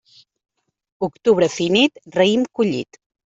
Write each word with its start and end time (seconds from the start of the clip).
Octubre 1.09 1.49
finit, 1.57 2.01
raïm 2.17 2.49
collit. 2.61 3.01